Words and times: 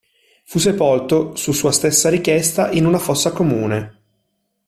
Fu 0.45 0.57
sepolto, 0.57 1.35
su 1.35 1.51
sua 1.51 1.71
stessa 1.71 2.09
richiesta, 2.09 2.71
in 2.71 2.87
una 2.87 2.97
fossa 2.97 3.31
comune. 3.31 3.99